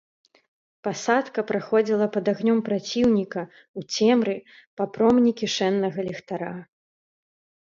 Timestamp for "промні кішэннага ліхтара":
4.97-6.53